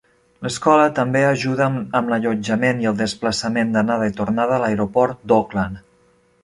L"escola 0.45 0.87
també 0.99 1.21
ajuda 1.25 1.67
amb 1.99 1.99
l"allotjament 2.01 2.81
i 2.87 2.91
el 2.93 2.99
desplaçament 3.03 3.77
d"anada 3.77 4.09
i 4.13 4.19
tornada 4.23 4.57
a 4.59 4.61
l"Aeroport 4.65 5.21
d"Auckland. 5.33 5.89